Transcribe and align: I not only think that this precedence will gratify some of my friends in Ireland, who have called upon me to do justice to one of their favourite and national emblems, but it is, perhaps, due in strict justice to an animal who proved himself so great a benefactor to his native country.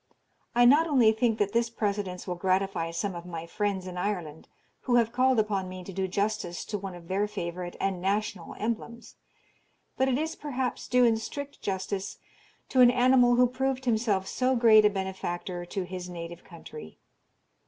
I 0.55 0.65
not 0.65 0.87
only 0.87 1.11
think 1.11 1.37
that 1.37 1.51
this 1.53 1.69
precedence 1.69 2.25
will 2.25 2.33
gratify 2.33 2.89
some 2.89 3.13
of 3.13 3.23
my 3.23 3.45
friends 3.45 3.85
in 3.85 3.97
Ireland, 3.97 4.47
who 4.85 4.95
have 4.95 5.11
called 5.11 5.37
upon 5.37 5.69
me 5.69 5.83
to 5.83 5.93
do 5.93 6.07
justice 6.07 6.65
to 6.65 6.77
one 6.79 6.95
of 6.95 7.07
their 7.07 7.27
favourite 7.27 7.75
and 7.79 8.01
national 8.01 8.55
emblems, 8.55 9.13
but 9.97 10.07
it 10.09 10.17
is, 10.17 10.35
perhaps, 10.35 10.87
due 10.87 11.05
in 11.05 11.17
strict 11.17 11.61
justice 11.61 12.17
to 12.69 12.81
an 12.81 12.89
animal 12.89 13.35
who 13.35 13.45
proved 13.45 13.85
himself 13.85 14.25
so 14.27 14.55
great 14.55 14.85
a 14.85 14.89
benefactor 14.89 15.65
to 15.65 15.83
his 15.83 16.09
native 16.09 16.43
country. 16.43 16.97